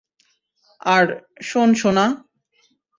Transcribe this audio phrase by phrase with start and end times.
[0.87, 1.05] আর,
[1.49, 2.05] শোন সোনা!